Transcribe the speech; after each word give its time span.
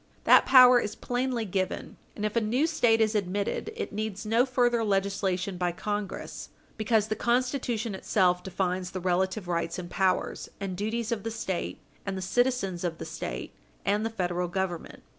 That 0.23 0.47
power 0.47 0.79
is 0.79 0.95
plainly 0.95 1.45
given, 1.45 1.95
and 2.15 2.25
if 2.25 2.35
a 2.35 2.41
new 2.41 2.65
State 2.65 3.01
is 3.01 3.13
admitted, 3.13 3.71
it 3.75 3.93
needs 3.93 4.25
no 4.25 4.47
further 4.47 4.83
legislation 4.83 5.57
by 5.57 5.71
Congress, 5.73 6.49
because 6.75 7.07
the 7.07 7.15
Constitution 7.15 7.93
itself 7.93 8.41
defines 8.41 8.89
the 8.89 8.99
relative 8.99 9.47
rights 9.47 9.77
and 9.77 9.91
powers 9.91 10.49
and 10.59 10.75
duties 10.75 11.11
of 11.11 11.21
the 11.21 11.29
State, 11.29 11.77
and 12.03 12.17
the 12.17 12.21
citizens 12.23 12.83
of 12.83 12.97
the 12.97 13.05
State, 13.05 13.53
and 13.85 14.03
the 14.03 14.09
Federal 14.09 14.47
Government. 14.47 15.03